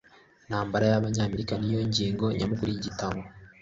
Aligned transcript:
Intambara 0.45 0.85
y'Abanyamerika 0.91 1.53
ni 1.57 1.69
yo 1.75 1.81
ngingo 1.89 2.25
nyamukuru 2.37 2.69
y'igitabo. 2.71 3.19